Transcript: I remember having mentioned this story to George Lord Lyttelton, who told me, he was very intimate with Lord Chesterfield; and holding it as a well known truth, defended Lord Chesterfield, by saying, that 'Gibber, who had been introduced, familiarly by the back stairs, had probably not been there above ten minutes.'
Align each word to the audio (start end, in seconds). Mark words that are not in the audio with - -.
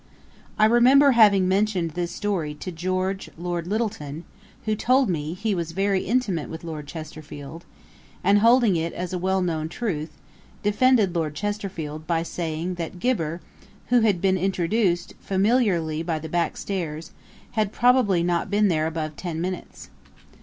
I 0.57 0.65
remember 0.65 1.11
having 1.11 1.47
mentioned 1.47 1.91
this 1.91 2.09
story 2.11 2.55
to 2.55 2.71
George 2.71 3.29
Lord 3.37 3.67
Lyttelton, 3.67 4.23
who 4.65 4.73
told 4.75 5.11
me, 5.11 5.35
he 5.35 5.53
was 5.53 5.73
very 5.73 6.05
intimate 6.05 6.49
with 6.49 6.63
Lord 6.63 6.87
Chesterfield; 6.87 7.65
and 8.23 8.39
holding 8.39 8.75
it 8.75 8.93
as 8.93 9.13
a 9.13 9.19
well 9.19 9.43
known 9.43 9.69
truth, 9.69 10.09
defended 10.63 11.13
Lord 11.13 11.35
Chesterfield, 11.35 12.07
by 12.07 12.23
saying, 12.23 12.73
that 12.79 12.97
'Gibber, 12.99 13.41
who 13.89 13.99
had 13.99 14.21
been 14.21 14.39
introduced, 14.39 15.13
familiarly 15.19 16.01
by 16.01 16.17
the 16.17 16.27
back 16.27 16.57
stairs, 16.57 17.11
had 17.51 17.71
probably 17.71 18.23
not 18.23 18.49
been 18.49 18.69
there 18.69 18.87
above 18.87 19.15
ten 19.15 19.39
minutes.' 19.39 19.91